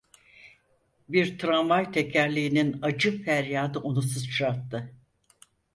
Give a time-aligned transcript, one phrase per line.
[1.09, 4.93] Bir tramvay tekerleğinin acı feryadı onu sıçrattı.